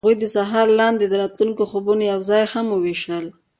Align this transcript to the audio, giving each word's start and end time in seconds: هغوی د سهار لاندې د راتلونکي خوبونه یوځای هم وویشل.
هغوی 0.03 0.15
د 0.19 0.25
سهار 0.35 0.67
لاندې 0.79 1.05
د 1.07 1.13
راتلونکي 1.23 1.63
خوبونه 1.71 2.03
یوځای 2.13 2.43
هم 2.53 2.65
وویشل. 2.71 3.25